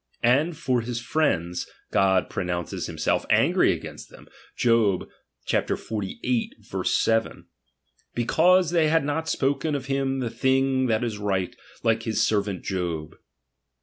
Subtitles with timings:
[0.23, 4.27] And for his friends, God pro nounces himself angry against them
[4.57, 5.07] (Job.
[5.47, 6.49] xlii.
[6.65, 7.37] 7) ::=^
[8.15, 12.63] Because they had not spoken of him the thing that is right, like his servant
[12.63, 13.13] Jol